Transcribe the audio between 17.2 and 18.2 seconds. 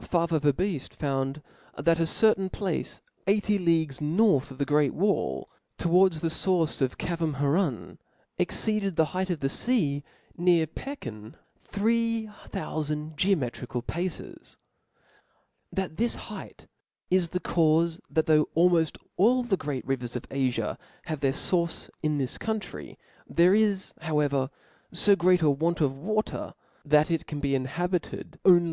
the caufe